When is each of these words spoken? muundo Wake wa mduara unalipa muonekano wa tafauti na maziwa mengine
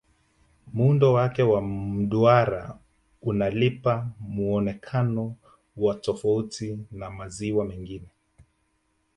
muundo 0.73 1.13
Wake 1.13 1.43
wa 1.43 1.61
mduara 1.61 2.79
unalipa 3.21 4.09
muonekano 4.19 5.35
wa 5.77 5.95
tafauti 5.95 6.77
na 6.91 7.09
maziwa 7.09 7.65
mengine 7.65 8.07